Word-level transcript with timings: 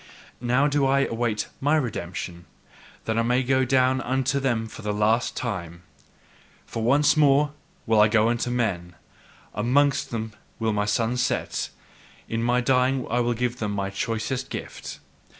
Now 0.41 0.65
do 0.65 0.83
I 0.87 1.01
await 1.01 1.47
MY 1.59 1.75
redemption 1.75 2.45
that 3.05 3.19
I 3.19 3.21
may 3.21 3.43
go 3.43 3.59
unto 4.03 4.39
them 4.39 4.65
for 4.67 4.81
the 4.81 4.95
last 4.95 5.37
time. 5.37 5.83
For 6.65 6.81
once 6.81 7.15
more 7.15 7.53
will 7.85 8.01
I 8.01 8.07
go 8.07 8.29
unto 8.29 8.49
men: 8.49 8.95
AMONGST 9.53 10.09
them 10.09 10.33
will 10.57 10.73
my 10.73 10.85
sun 10.85 11.17
set; 11.17 11.69
in 12.27 12.47
dying 12.63 13.03
will 13.03 13.29
I 13.29 13.33
give 13.35 13.57
them 13.59 13.73
my 13.73 13.91
choicest 13.91 14.49
gift! 14.49 14.97